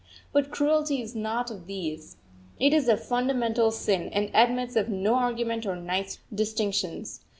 But 0.33 0.49
cruelty 0.49 0.99
is 0.99 1.13
not 1.15 1.51
of 1.51 1.67
these. 1.67 2.17
It 2.59 2.73
is 2.73 2.87
a 2.89 2.97
fundamental 2.97 3.69
sin, 3.69 4.09
and 4.11 4.31
admits 4.33 4.75
of 4.75 4.89
no 4.89 5.13
argument 5.13 5.63
or 5.67 5.75
nice 5.75 6.17
distinctions. 6.33 7.23